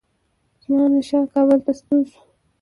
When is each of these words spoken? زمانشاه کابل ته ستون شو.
زمانشاه 0.63 1.25
کابل 1.33 1.59
ته 1.65 1.71
ستون 1.79 1.99
شو. 2.09 2.19